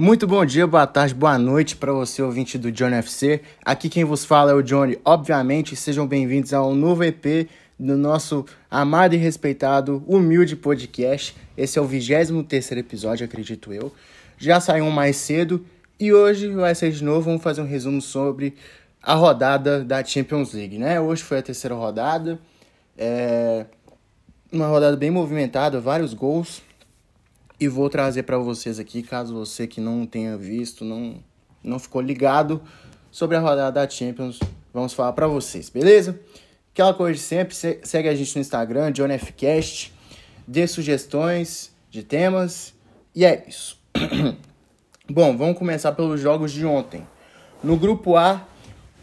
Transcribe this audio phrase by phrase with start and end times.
[0.00, 3.40] Muito bom dia, boa tarde, boa noite para você, ouvinte do Johnny FC.
[3.64, 4.96] Aqui quem vos fala é o Johnny.
[5.04, 11.34] Obviamente, sejam bem-vindos ao novo EP do nosso amado e respeitado, humilde podcast.
[11.56, 13.92] Esse é o 23 episódio, acredito eu.
[14.38, 15.66] Já saiu um mais cedo
[15.98, 17.22] e hoje vai ser de novo.
[17.22, 18.54] Vamos fazer um resumo sobre
[19.02, 21.00] a rodada da Champions League, né?
[21.00, 22.38] Hoje foi a terceira rodada.
[22.96, 23.66] É
[24.52, 26.62] uma rodada bem movimentada, vários gols
[27.60, 31.16] e vou trazer para vocês aqui, caso você que não tenha visto, não,
[31.62, 32.62] não ficou ligado
[33.10, 34.38] sobre a rodada da Champions,
[34.72, 36.18] vamos falar para vocês, beleza?
[36.72, 39.92] Aquela coisa de sempre, segue a gente no Instagram, JohnFcast,
[40.46, 42.72] dê sugestões de temas
[43.14, 43.76] e é isso.
[45.10, 47.04] Bom, vamos começar pelos jogos de ontem.
[47.64, 48.46] No grupo A,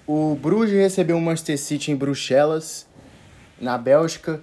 [0.07, 2.87] o Bruges recebeu o Manchester City em Bruxelas,
[3.59, 4.39] na Bélgica,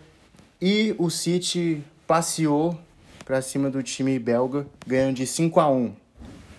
[0.60, 2.78] e o City passeou
[3.24, 5.94] para cima do time belga, ganhando de 5 a 1.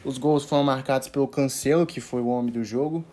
[0.03, 3.05] Os gols foram marcados pelo Cancelo, que foi o homem do jogo.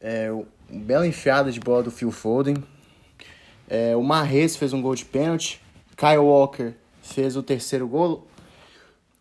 [0.00, 2.56] É, um bela enfiada de bola do Phil Foden.
[3.68, 5.60] É, o Marres fez um gol de pênalti.
[5.96, 6.72] Kyle Walker
[7.02, 8.26] fez o terceiro gol.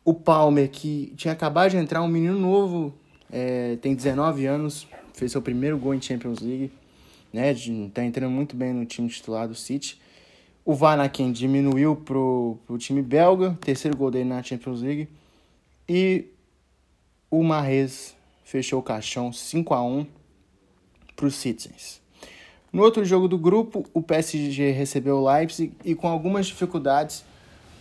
[0.03, 2.93] O Palmer, que tinha acabado de entrar, um menino novo,
[3.31, 6.71] é, tem 19 anos, fez seu primeiro gol em Champions League.
[7.33, 7.53] Né,
[7.93, 9.99] tá entrando muito bem no time titular do City.
[10.65, 15.07] O Vanaken diminuiu pro, pro time belga, terceiro gol dele na Champions League.
[15.87, 16.25] E
[17.29, 20.07] o Marrez fechou o caixão 5 a 1
[21.15, 22.01] para os Citizens.
[22.73, 27.23] No outro jogo do grupo, o PSG recebeu o Leipzig e com algumas dificuldades,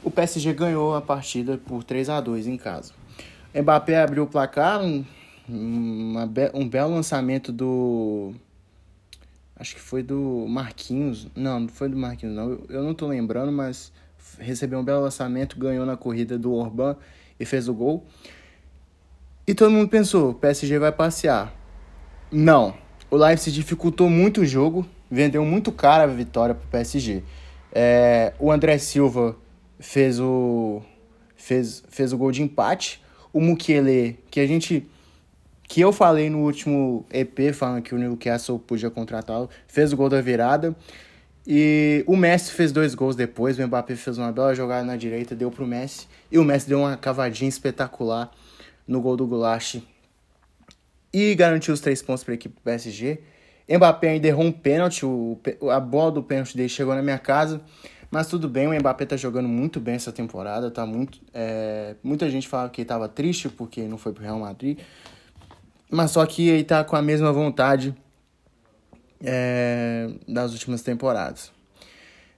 [0.04, 2.92] o PSG ganhou a partida por 3 a 2 em casa.
[3.54, 5.04] Mbappé abriu o placar, um,
[5.48, 8.34] uma, um belo lançamento do
[9.56, 11.28] Acho que foi do Marquinhos.
[11.34, 12.50] Não, não foi do Marquinhos, não.
[12.50, 13.92] Eu, eu não tô lembrando, mas
[14.38, 16.96] recebeu um belo lançamento, ganhou na corrida do Orban
[17.38, 18.04] e fez o gol.
[19.46, 21.54] E todo mundo pensou, o PSG vai passear.
[22.32, 22.74] Não.
[23.10, 27.22] O Leipzig dificultou muito o jogo, vendeu muito caro a vitória pro PSG.
[27.72, 29.36] É, o André Silva
[29.78, 30.82] fez o
[31.36, 33.02] fez, fez o gol de empate.
[33.32, 34.88] O Mukiele, que a gente
[35.68, 40.08] que eu falei no último EP, falando que o Newcastle podia contratá-lo, fez o gol
[40.08, 40.74] da virada.
[41.46, 45.34] E o Messi fez dois gols depois, o Mbappé fez uma bela jogada na direita,
[45.34, 46.06] deu pro Messi.
[46.30, 48.30] E o Messi deu uma cavadinha espetacular
[48.86, 49.82] no gol do Goulash.
[51.12, 53.20] E garantiu os três pontos para a equipe do PSG.
[53.68, 55.38] Mbappé ainda errou um pênalti, o,
[55.70, 57.60] a bola do pênalti dele chegou na minha casa.
[58.10, 60.70] Mas tudo bem, o Mbappé tá jogando muito bem essa temporada.
[60.70, 64.78] Tá muito, é, muita gente fala que estava triste porque não foi pro Real Madrid.
[65.94, 67.94] Mas só que ele tá com a mesma vontade
[69.22, 71.52] é, das últimas temporadas.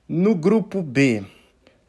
[0.07, 1.25] No grupo B,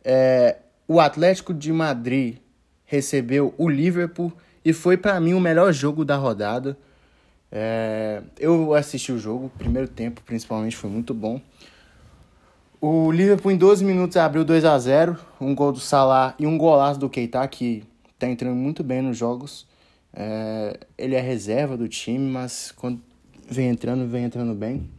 [0.01, 2.38] é, o Atlético de Madrid
[2.85, 4.31] recebeu o Liverpool
[4.63, 6.78] e foi para mim o melhor jogo da rodada.
[7.51, 11.41] É, eu assisti o jogo, primeiro tempo principalmente foi muito bom.
[12.79, 16.57] O Liverpool em 12 minutos abriu 2 a 0 um gol do Salah e um
[16.57, 17.84] golaço do Keita, que
[18.17, 19.66] tá entrando muito bem nos jogos.
[20.19, 23.00] É, ele é reserva do time, mas quando
[23.47, 24.89] vem entrando, vem entrando bem.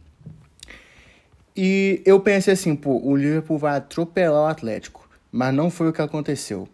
[1.53, 5.93] E eu pensei assim, pô, o Liverpool vai atropelar o Atlético, mas não foi o
[5.93, 6.69] que aconteceu.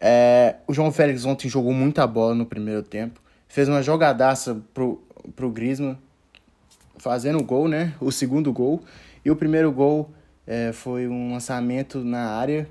[0.00, 5.00] É, o João Félix ontem jogou muita bola no primeiro tempo, fez uma jogadaça pro,
[5.36, 5.96] pro Griezmann,
[6.96, 7.94] fazendo o gol, né?
[8.00, 8.82] O segundo gol.
[9.24, 10.10] E o primeiro gol
[10.44, 12.68] é, foi um lançamento na área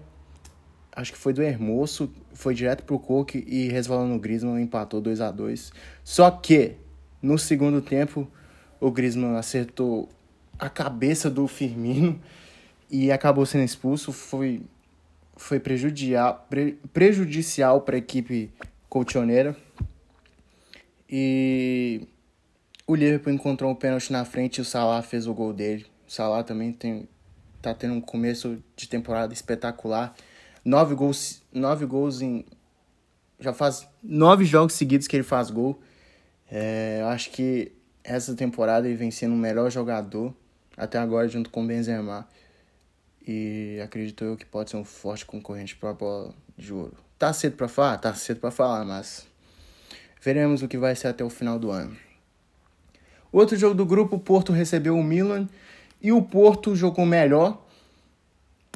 [0.96, 5.22] acho que foi do Hermoso, foi direto pro Coque e resvalou no Griezmann, empatou 2
[5.22, 5.72] a 2
[6.04, 6.76] Só que,
[7.22, 8.28] no segundo tempo,
[8.80, 10.10] o Griezmann acertou
[10.60, 12.20] a cabeça do Firmino
[12.90, 14.12] e acabou sendo expulso.
[14.12, 14.62] Foi,
[15.36, 18.52] foi prejudicial, pre, prejudicial para a equipe
[18.90, 19.56] colchoneira.
[21.10, 22.08] E
[22.86, 25.86] o Liverpool encontrou um pênalti na frente e o Salah fez o gol dele.
[26.08, 27.08] O Salah também tem,
[27.62, 30.14] tá tendo um começo de temporada espetacular.
[30.64, 32.46] Nove gols, nove gols em.
[33.40, 35.80] Já faz nove jogos seguidos que ele faz gol.
[36.50, 37.72] É, eu acho que
[38.04, 40.34] essa temporada ele vem sendo o melhor jogador
[40.78, 42.28] até agora, junto com o Benzema.
[43.26, 46.98] E acredito eu que pode ser um forte concorrente para a bola de ouro.
[47.18, 47.98] Tá cedo para falar?
[47.98, 49.26] Tá cedo para falar, mas
[50.22, 51.96] veremos o que vai ser até o final do ano.
[53.32, 55.48] Outro jogo do grupo, o Porto recebeu o Milan
[56.02, 57.66] e o Porto jogou melhor,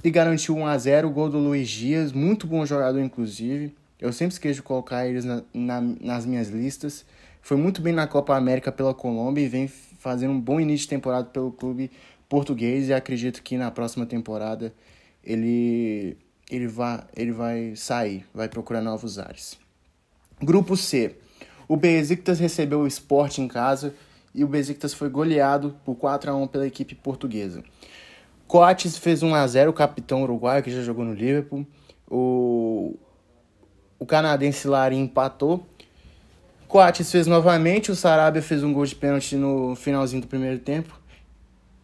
[0.03, 3.75] e garantiu 1 a 0 o gol do Luiz Dias, muito bom jogador, inclusive.
[3.99, 7.03] Eu sempre esqueço de colocar eles na, na, nas minhas listas.
[7.41, 10.89] Foi muito bem na Copa América pela Colômbia e vem fazendo um bom início de
[10.89, 11.89] temporada pelo clube
[12.29, 12.89] português.
[12.89, 14.71] E acredito que na próxima temporada
[15.23, 16.15] ele,
[16.49, 19.57] ele, vai, ele vai sair, vai procurar novos ares.
[20.39, 21.15] Grupo C.
[21.67, 23.95] O Besiktas recebeu o Sport em casa
[24.33, 27.63] e o Besiktas foi goleado por 4 a 1 pela equipe portuguesa.
[28.47, 31.67] Coates fez 1 a 0 o capitão uruguaio que já jogou no Liverpool.
[32.09, 32.95] O,
[33.99, 35.65] o canadense Larin empatou.
[36.67, 40.99] Coates fez novamente, o Sarabia fez um gol de pênalti no finalzinho do primeiro tempo.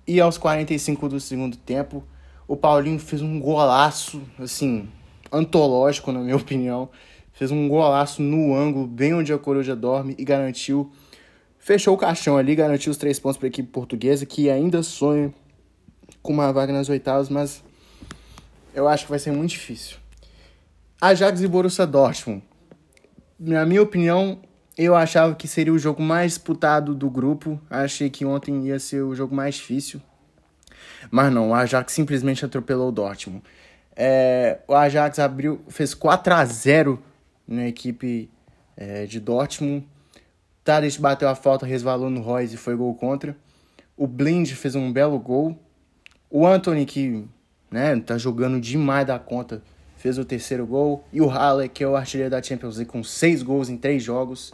[0.08, 2.04] E aos 45 do segundo tempo,
[2.48, 4.90] o Paulinho fez um golaço, assim,
[5.32, 6.90] antológico, na minha opinião.
[7.34, 10.92] Fez um golaço no ângulo, bem onde a Coruja dorme, e garantiu.
[11.58, 15.34] Fechou o caixão ali, garantiu os três pontos para a equipe portuguesa, que ainda sonha
[16.24, 17.62] com uma vaga nas oitavas, mas
[18.74, 19.98] eu acho que vai ser muito difícil.
[21.00, 22.42] Ajax e Borussia Dortmund.
[23.38, 24.40] Na minha opinião,
[24.78, 27.60] eu achava que seria o jogo mais disputado do grupo.
[27.70, 30.02] Achei que ontem ia ser o jogo mais difícil.
[31.12, 33.44] Mas não, o Ajax simplesmente atropelou o Dortmund.
[33.96, 37.04] É, o Ajax abriu, fez 4 a 0
[37.46, 38.30] na equipe
[38.78, 39.86] é, de Dortmund.
[40.64, 43.36] Tadic bateu a falta, resvalou no Royce e foi gol contra.
[43.98, 45.60] O Blind fez um belo gol.
[46.36, 47.24] O Anthony, que
[47.70, 49.62] né, tá jogando demais da conta,
[49.98, 51.06] fez o terceiro gol.
[51.14, 54.02] E o Halle, que é o artilheiro da Champions League, com seis gols em três
[54.02, 54.52] jogos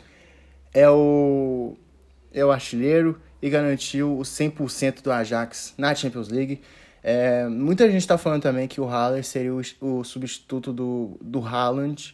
[0.73, 1.77] é o,
[2.33, 6.59] é o artilheiro e garantiu o 100% do Ajax na Champions League.
[7.01, 11.39] É, muita gente está falando também que o Haller seria o, o substituto do, do
[11.39, 12.13] Haaland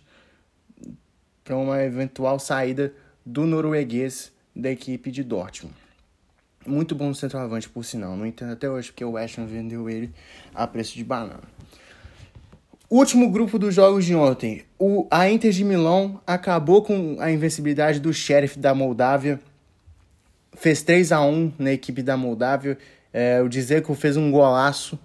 [1.43, 2.93] para uma eventual saída
[3.25, 5.84] do norueguês da equipe de Dortmund.
[6.65, 8.15] Muito bom centroavante, por sinal.
[8.15, 10.11] Não entendo até hoje porque o West Ham vendeu ele
[10.53, 11.43] a preço de banana.
[12.89, 14.63] Último grupo dos jogos de ontem.
[14.77, 19.39] O, a Inter de Milão acabou com a invencibilidade do Sheriff da Moldávia.
[20.53, 22.77] Fez 3 a 1 na equipe da Moldávia.
[23.11, 24.99] É, o Dzeko fez um golaço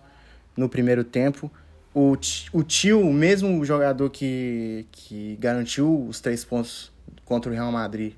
[0.57, 1.51] no primeiro tempo.
[1.95, 2.17] O,
[2.53, 6.93] o tio, o mesmo jogador que, que garantiu os três pontos
[7.25, 8.13] contra o Real Madrid,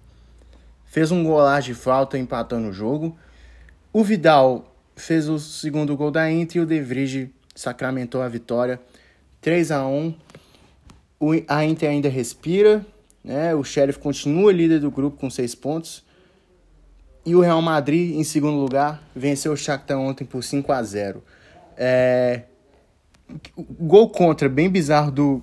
[0.86, 3.16] fez um golaço de falta empatando o jogo.
[3.92, 8.80] O Vidal fez o segundo gol da Inter e o De Vrij sacramentou a vitória
[9.42, 10.14] 3 a 1
[11.20, 12.84] o, A Inter ainda respira,
[13.22, 13.54] né?
[13.54, 16.02] O Sheriff continua líder do grupo com 6 pontos.
[17.24, 21.22] E o Real Madrid, em segundo lugar, venceu o Shakhtar ontem por 5 a 0
[21.76, 22.42] é...
[23.56, 25.42] Gol contra, bem bizarro, do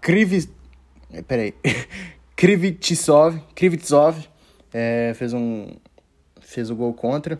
[0.00, 0.48] Kriv...
[1.28, 1.54] Peraí.
[2.34, 4.16] Krivitsov, Krivitsov
[4.72, 5.68] é, fez um
[6.40, 7.38] fez o gol contra.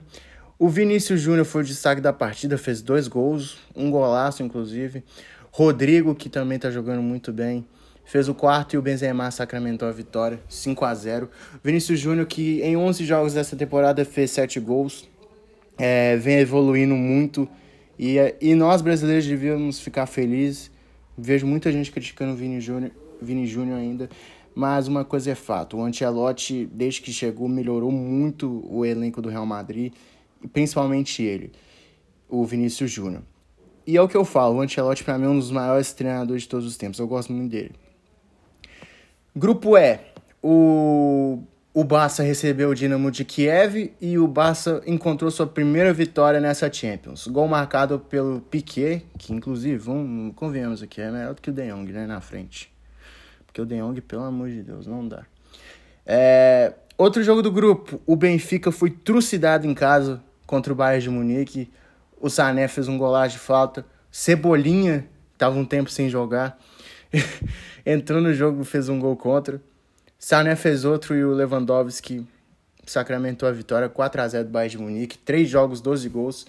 [0.62, 5.02] O Vinícius Júnior foi o destaque da partida, fez dois gols, um golaço inclusive.
[5.50, 7.66] Rodrigo, que também está jogando muito bem,
[8.04, 11.28] fez o quarto e o Benzema sacramentou a vitória, 5 a 0
[11.64, 15.08] Vinícius Júnior, que em 11 jogos dessa temporada fez 7 gols,
[15.76, 17.48] é, vem evoluindo muito
[17.98, 20.70] e, e nós brasileiros devíamos ficar felizes.
[21.18, 24.08] Vejo muita gente criticando o Vini Júnior ainda,
[24.54, 29.28] mas uma coisa é fato, o Ancelotti, desde que chegou, melhorou muito o elenco do
[29.28, 29.92] Real Madrid,
[30.52, 31.52] principalmente ele,
[32.28, 33.22] o Vinícius Júnior.
[33.86, 36.42] E é o que eu falo, o Ancelotti para mim é um dos maiores treinadores
[36.42, 36.98] de todos os tempos.
[36.98, 37.74] Eu gosto muito dele.
[39.34, 39.98] Grupo E.
[40.42, 41.42] O,
[41.72, 46.70] o Barça recebeu o Dinamo de Kiev e o Barça encontrou sua primeira vitória nessa
[46.72, 47.26] Champions.
[47.26, 51.70] Gol marcado pelo Piquet, que inclusive, vamos, convenhamos aqui, é melhor do que o De
[51.70, 52.72] Jong, né, na frente.
[53.46, 55.24] Porque o De Jong, pelo amor de Deus, não dá.
[56.04, 61.08] É, outro jogo do grupo, o Benfica foi trucidado em casa contra o Bayern de
[61.08, 61.70] Munique.
[62.20, 63.86] O Sané fez um golaço de falta.
[64.10, 66.58] Cebolinha estava um tempo sem jogar.
[67.86, 69.62] Entrou no jogo, fez um gol contra.
[70.18, 72.26] Sané fez outro e o Lewandowski
[72.84, 75.16] sacramentou a vitória 4 a 0 do Bayern de Munique.
[75.16, 76.46] 3 jogos, 12 gols.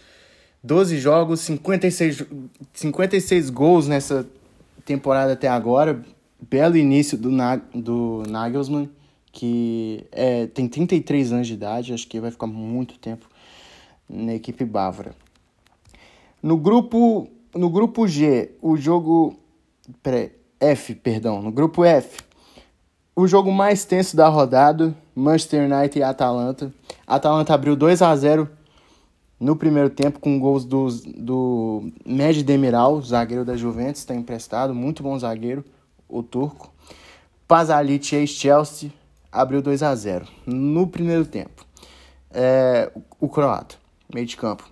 [0.62, 2.26] 12 jogos, 56,
[2.74, 4.28] 56 gols nessa
[4.84, 6.04] temporada até agora.
[6.42, 7.30] Belo início do,
[7.74, 8.90] do Nagelsmann,
[9.32, 13.33] que é, tem 33 anos de idade, acho que vai ficar muito tempo
[14.10, 15.16] na equipe bávara.
[16.42, 19.36] No grupo, no grupo G, o jogo.
[20.60, 21.42] F, perdão.
[21.42, 22.22] No grupo F,
[23.16, 26.74] o jogo mais tenso da rodada: Manchester United e Atalanta.
[27.06, 28.50] Atalanta abriu 2 a 0
[29.40, 35.04] no primeiro tempo com gols do, do Med Demiral, zagueiro da Juventus, está emprestado, muito
[35.04, 35.66] bom zagueiro,
[36.08, 36.72] o turco.
[37.46, 38.90] Pazalic ex-Chelsea
[39.30, 41.66] abriu 2 a 0 no primeiro tempo.
[42.32, 43.76] É, o croata,
[44.14, 44.70] meio de campo.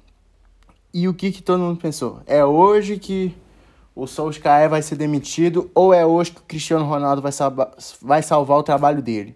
[0.94, 2.22] E o que, que todo mundo pensou?
[2.26, 3.36] É hoje que
[3.96, 7.72] o Solskjaer vai ser demitido ou é hoje que o Cristiano Ronaldo vai, salva,
[8.02, 9.36] vai salvar o trabalho dele?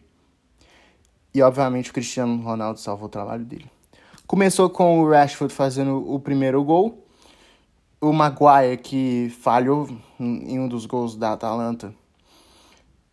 [1.33, 3.69] E obviamente o Cristiano Ronaldo salvou o trabalho dele.
[4.25, 7.05] Começou com o Rashford fazendo o primeiro gol.
[8.01, 11.93] O Maguire, que falhou em um dos gols da Atalanta,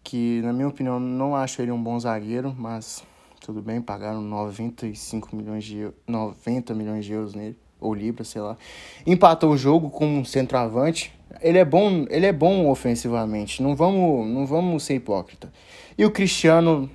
[0.02, 3.04] que na minha opinião não acho ele um bom zagueiro, mas
[3.44, 8.56] tudo bem, pagaram 95 milhões de 90 milhões de euros nele ou libras, sei lá.
[9.04, 11.12] Empatou o jogo com um centroavante.
[11.40, 13.61] Ele é bom, ele é bom ofensivamente.
[13.61, 15.52] Não vamos, não vamos ser hipócrita.
[15.99, 16.88] E o Cristiano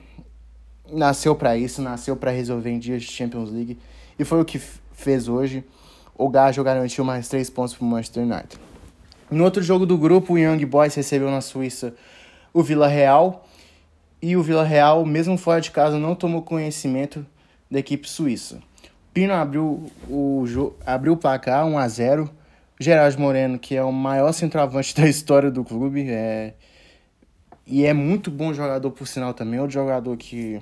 [0.90, 3.78] nasceu para isso, nasceu para resolver em dias de Champions League
[4.18, 5.66] e foi o que fez hoje.
[6.18, 8.58] O Gajo garantiu mais três pontos para o Manchester United.
[9.30, 11.94] No outro jogo do grupo, o Young Boys recebeu na Suíça
[12.54, 13.47] o Vila Real
[14.22, 17.26] e o Vila Real, mesmo fora de casa, não tomou conhecimento
[17.70, 18.60] da equipe suíça.
[19.14, 20.46] Pino abriu o,
[20.86, 22.30] abriu o placar 1 a 0
[22.80, 26.54] Gerard Moreno, que é o maior centroavante da história do clube, é...
[27.66, 29.60] e é muito bom jogador, por sinal, também.
[29.60, 30.62] Outro jogador que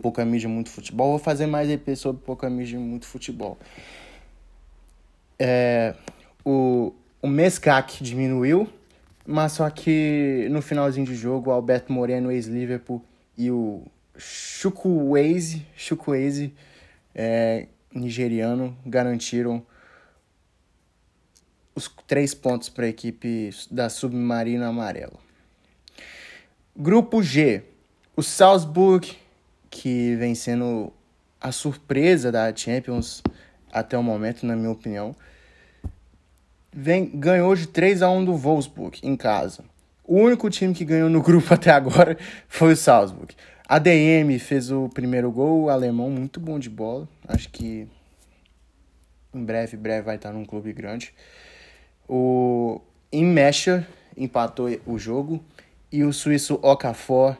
[0.00, 1.10] pouca mídia, muito futebol.
[1.10, 3.58] Vou fazer mais EP sobre pouca mídia, muito futebol.
[5.38, 5.94] É...
[6.44, 8.68] O, o Mescac diminuiu,
[9.26, 13.04] mas só que no finalzinho de jogo, o Alberto Moreno, ex-Liverpool,
[13.36, 13.82] e o
[14.16, 16.54] Chukwueze, Chukwueze
[17.14, 19.64] é, nigeriano garantiram
[21.74, 25.18] os três pontos para a equipe da Submarino Amarelo.
[26.76, 27.62] Grupo G,
[28.16, 29.16] o Salzburg,
[29.70, 30.92] que vem sendo
[31.40, 33.22] a surpresa da Champions
[33.72, 35.16] até o momento, na minha opinião,
[36.74, 39.64] vem, ganhou de 3 a 1 do Wolfsburg em casa.
[40.04, 43.34] O único time que ganhou no grupo até agora foi o Salzburg.
[43.66, 47.08] A DM fez o primeiro gol, o alemão muito bom de bola.
[47.26, 47.88] Acho que
[49.32, 51.14] em breve, breve vai estar num clube grande.
[52.08, 55.42] O Imesha empatou o jogo
[55.90, 57.36] e o suíço Okafor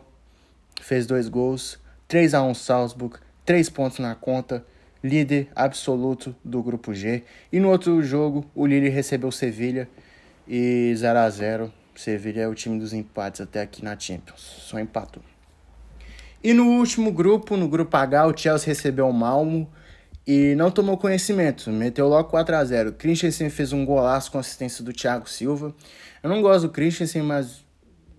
[0.81, 1.79] fez dois gols.
[2.09, 4.65] 3 a 1 Salzburg, 3 pontos na conta,
[5.05, 7.23] líder absoluto do grupo G.
[7.53, 9.87] E no outro jogo, o Lille recebeu Sevilha
[10.49, 11.73] e 0 a 0.
[11.95, 14.41] Sevilha é o time dos empates até aqui na Champions.
[14.41, 15.23] Só empatou.
[16.43, 19.71] E no último grupo, no grupo H, o Chelsea recebeu o Malmo
[20.27, 24.83] e não tomou conhecimento, meteu logo 4 a 0 Christensen fez um golaço com assistência
[24.83, 25.75] do Thiago Silva.
[26.23, 27.63] Eu não gosto do Christensen, mas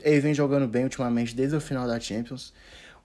[0.04, 2.54] ele vem jogando bem ultimamente desde o final da Champions.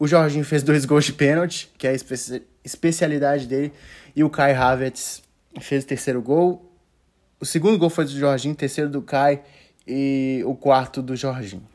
[0.00, 3.70] O Jorginho fez dois gols de pênalti, que é a espe especialidade dele,
[4.16, 5.22] e o Kai Havertz
[5.60, 6.74] fez o terceiro gol.
[7.38, 9.42] O segundo gol foi do Jorginho, terceiro do Kai
[9.86, 11.68] e o quarto do Jorginho.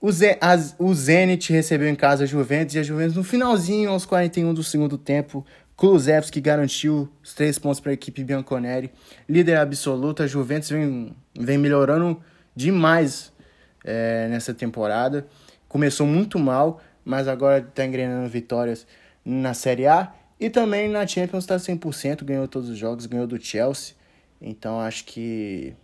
[0.00, 0.08] O,
[0.80, 4.64] o Zenit recebeu em casa a Juventus e a Juventus no finalzinho, aos 41 do
[4.64, 5.46] segundo tempo,
[5.76, 8.90] Kulusevski garantiu os três pontos para a equipe Bianconeri.
[9.28, 12.20] Líder absoluta, a Juventus vem, vem melhorando
[12.56, 13.32] demais
[13.84, 15.26] é, nessa temporada.
[15.72, 18.86] Começou muito mal, mas agora está engrenando vitórias
[19.24, 20.12] na Série A.
[20.38, 23.94] E também na Champions está 100%, ganhou todos os jogos, ganhou do Chelsea.
[24.38, 25.74] Então acho que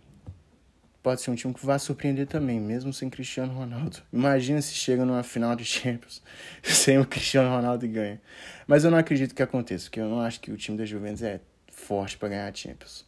[1.01, 3.97] pode ser um time que vai surpreender também, mesmo sem Cristiano Ronaldo.
[4.13, 6.21] Imagina se chega numa final de Champions
[6.61, 8.21] sem o Cristiano Ronaldo e ganha.
[8.67, 11.23] Mas eu não acredito que aconteça, porque eu não acho que o time da Juventus
[11.23, 11.41] é
[11.71, 13.07] forte para ganhar a Champions.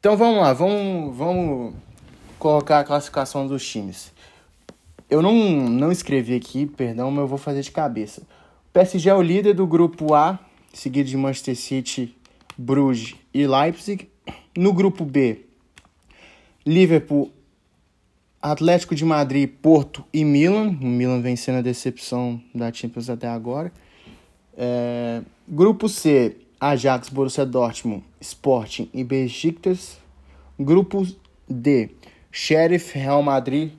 [0.00, 1.74] Então vamos lá, vamos, vamos
[2.38, 4.16] colocar a classificação dos times.
[5.10, 8.22] Eu não, não escrevi aqui, perdão, mas eu vou fazer de cabeça.
[8.68, 10.38] O PSG é o líder do grupo A,
[10.72, 12.14] seguido de Manchester City,
[12.56, 14.08] Bruges e Leipzig.
[14.56, 15.46] No grupo B,
[16.66, 17.32] Liverpool,
[18.42, 20.76] Atlético de Madrid, Porto e Milan.
[20.80, 23.72] O Milan vencendo a decepção da Champions até agora.
[24.56, 29.98] É, grupo C, Ajax, Borussia Dortmund, Sporting e Besiktas.
[30.58, 31.06] Grupo
[31.48, 31.90] D,
[32.30, 33.72] Sheriff, Real Madrid,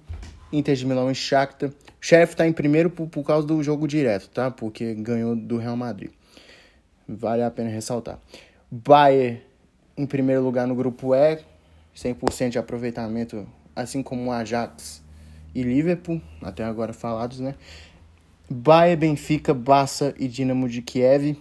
[0.51, 1.69] Inter de Milão e Shakhtar.
[1.69, 4.49] O Sheriff está em primeiro por, por causa do jogo direto, tá?
[4.49, 6.11] Porque ganhou do Real Madrid.
[7.07, 8.19] Vale a pena ressaltar.
[8.71, 9.41] Bayern
[9.97, 11.39] em primeiro lugar no grupo E,
[11.95, 15.03] 100% de aproveitamento, assim como Ajax
[15.53, 17.55] e Liverpool, até agora falados, né?
[18.49, 21.37] Bayern, Benfica, Barça e Dinamo de Kiev.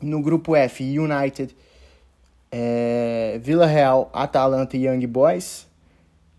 [0.00, 1.56] No grupo F, United,
[2.52, 5.66] é, Vila Real, Atalanta e Young Boys.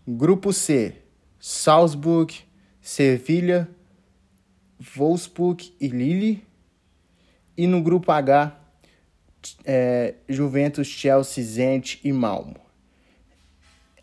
[0.08, 0.94] Grupo C,
[1.38, 2.34] Salzburg,
[2.80, 3.68] Sevilha,
[4.96, 6.44] Wolfsburg e Lille.
[7.56, 8.58] E no grupo H,
[9.64, 12.56] é, Juventus, Chelsea, Zenit e Malmo.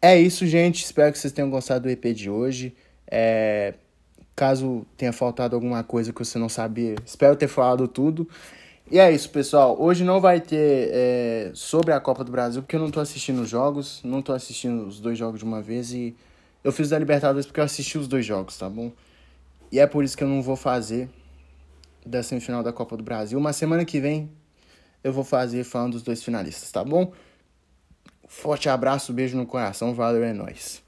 [0.01, 0.83] É isso, gente.
[0.83, 2.75] Espero que vocês tenham gostado do EP de hoje.
[3.09, 3.73] É...
[4.35, 8.27] Caso tenha faltado alguma coisa que você não sabia, espero ter falado tudo.
[8.89, 9.79] E é isso, pessoal.
[9.79, 13.43] Hoje não vai ter é, sobre a Copa do Brasil, porque eu não tô assistindo
[13.43, 16.15] os jogos, não tô assistindo os dois jogos de uma vez e
[16.63, 18.91] eu fiz da Libertadores porque eu assisti os dois jogos, tá bom?
[19.71, 21.09] E é por isso que eu não vou fazer
[22.05, 23.39] da semifinal da Copa do Brasil.
[23.39, 24.29] Uma semana que vem
[25.03, 27.11] eu vou fazer falando dos dois finalistas, tá bom?
[28.27, 30.83] Forte abraço, beijo no coração, valeu, é nóis.